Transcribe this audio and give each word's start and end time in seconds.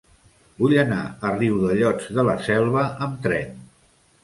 Vull 0.61 0.71
anar 0.83 1.01
a 1.29 1.33
Riudellots 1.35 2.09
de 2.17 2.27
la 2.31 2.37
Selva 2.49 2.89
amb 3.09 3.23
tren. 3.29 3.57